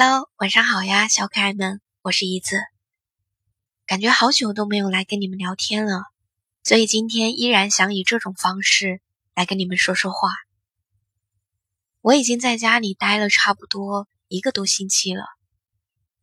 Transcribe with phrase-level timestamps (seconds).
[0.00, 2.56] Hello，晚上好呀，小可爱们，我是怡子。
[3.84, 6.04] 感觉好久都没有来跟你们聊天了，
[6.62, 9.00] 所以今天依然想以这种方式
[9.34, 10.30] 来跟你们说说话。
[12.00, 15.24] 我已经在家里待了差不多一个多星期了，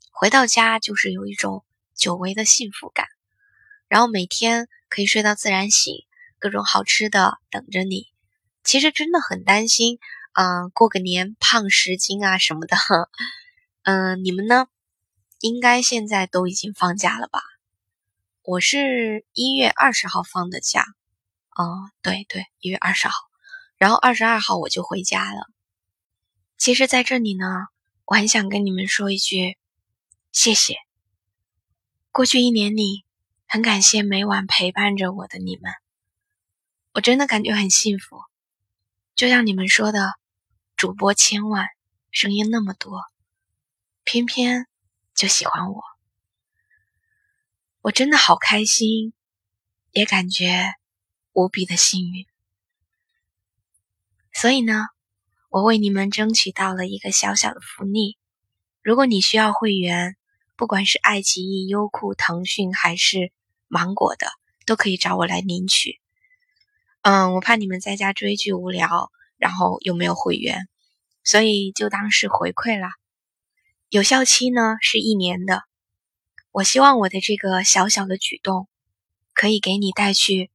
[0.09, 3.07] 回到家就是有一种久违的幸福感，
[3.89, 6.05] 然后每天可以睡到自然醒，
[6.39, 8.07] 各种好吃的等着你。
[8.63, 9.99] 其实真的很担心，
[10.31, 12.77] 嗯，过个年胖十斤啊什么的。
[13.85, 14.65] 嗯，你们呢？
[15.41, 17.39] 应该现在都已经放假了吧？
[18.41, 20.83] 我是一月二十号放的假。
[21.55, 23.13] 哦，对对，一月二十号，
[23.77, 25.45] 然后二十二号我就回家了。
[26.57, 27.45] 其实，在这里呢，
[28.05, 29.55] 我很想跟你们说一句
[30.31, 30.77] 谢谢。
[32.11, 33.05] 过去一年里，
[33.47, 35.71] 很感谢每晚陪伴着我的你们，
[36.93, 38.17] 我真的感觉很幸福。
[39.13, 40.15] 就像你们说的，
[40.75, 41.67] 主播千万，
[42.09, 43.03] 声音那么多。
[44.05, 44.67] 偏偏
[45.15, 45.81] 就喜欢我，
[47.81, 49.13] 我真的好开心，
[49.89, 50.75] 也感觉
[51.33, 52.27] 无比的幸运。
[54.31, 54.85] 所以呢，
[55.49, 58.19] 我为你们争取到了一个小小的福利。
[58.83, 60.15] 如果你需要会员，
[60.55, 63.31] 不管是爱奇艺、优酷、腾讯还是
[63.67, 64.27] 芒果的，
[64.67, 65.99] 都可以找我来领取。
[67.01, 70.69] 嗯，我怕你们在家追剧无聊，然后又没有会员，
[71.23, 72.91] 所以就当是回馈啦。
[73.95, 75.63] 有效期呢是一年的，
[76.51, 78.67] 我希望我的这个小小的举动，
[79.33, 80.51] 可以给你带去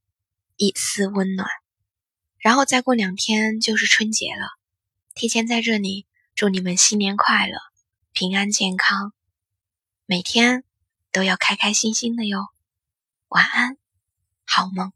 [0.59, 1.49] 一丝温暖。
[2.37, 4.47] 然后再过两天就是春节了，
[5.15, 7.57] 提前在这里祝你们新年快乐、
[8.13, 9.15] 平安健康，
[10.05, 10.63] 每天
[11.11, 12.47] 都要开开心心的哟。
[13.29, 13.79] 晚安，
[14.45, 14.93] 好梦。